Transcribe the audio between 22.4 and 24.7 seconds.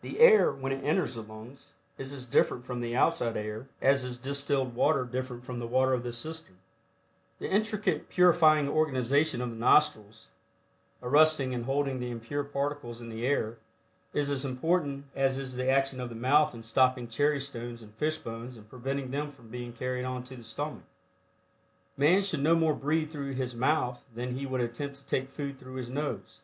no more breathe through his mouth than he would